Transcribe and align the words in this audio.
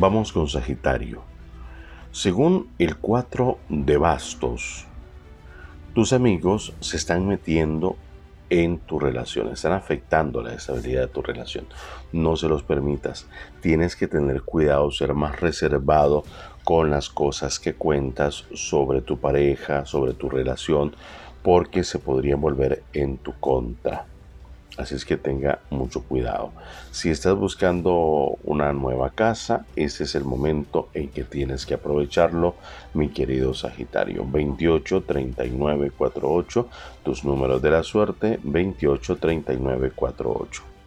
Vamos 0.00 0.32
con 0.32 0.46
Sagitario. 0.46 1.22
Según 2.12 2.68
el 2.78 2.98
4 2.98 3.58
de 3.68 3.96
bastos, 3.96 4.86
tus 5.92 6.12
amigos 6.12 6.72
se 6.78 6.96
están 6.96 7.26
metiendo 7.26 7.96
en 8.48 8.78
tu 8.78 9.00
relación, 9.00 9.48
están 9.48 9.72
afectando 9.72 10.40
la 10.40 10.54
estabilidad 10.54 11.00
de 11.00 11.08
tu 11.08 11.20
relación. 11.20 11.66
No 12.12 12.36
se 12.36 12.48
los 12.48 12.62
permitas. 12.62 13.26
Tienes 13.60 13.96
que 13.96 14.06
tener 14.06 14.42
cuidado, 14.42 14.88
ser 14.92 15.14
más 15.14 15.40
reservado 15.40 16.22
con 16.62 16.90
las 16.90 17.08
cosas 17.08 17.58
que 17.58 17.74
cuentas 17.74 18.44
sobre 18.54 19.00
tu 19.00 19.18
pareja, 19.18 19.84
sobre 19.84 20.14
tu 20.14 20.30
relación, 20.30 20.94
porque 21.42 21.82
se 21.82 21.98
podrían 21.98 22.40
volver 22.40 22.84
en 22.92 23.18
tu 23.18 23.32
contra. 23.40 24.06
Así 24.78 24.94
es 24.94 25.04
que 25.04 25.16
tenga 25.16 25.58
mucho 25.70 26.04
cuidado. 26.04 26.52
Si 26.92 27.10
estás 27.10 27.34
buscando 27.34 28.38
una 28.44 28.72
nueva 28.72 29.10
casa, 29.10 29.66
ese 29.74 30.04
es 30.04 30.14
el 30.14 30.24
momento 30.24 30.88
en 30.94 31.08
que 31.08 31.24
tienes 31.24 31.66
que 31.66 31.74
aprovecharlo, 31.74 32.54
mi 32.94 33.08
querido 33.08 33.54
Sagitario. 33.54 34.24
28 34.24 35.02
39 35.02 35.90
48, 35.90 36.68
tus 37.02 37.24
números 37.24 37.60
de 37.60 37.70
la 37.72 37.82
suerte, 37.82 38.38
28 38.44 39.16
39 39.16 39.90
48. 39.90 40.77